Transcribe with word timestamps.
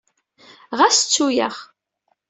Ɣas 0.79 0.97
ttu 0.99 1.25
aya. 1.29 1.49